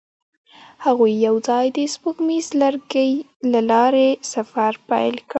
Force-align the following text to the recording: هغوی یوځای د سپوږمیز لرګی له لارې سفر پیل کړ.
هغوی 0.85 1.13
یوځای 1.27 1.65
د 1.77 1.79
سپوږمیز 1.93 2.47
لرګی 2.61 3.11
له 3.51 3.59
لارې 3.71 4.09
سفر 4.33 4.71
پیل 4.89 5.15
کړ. 5.25 5.29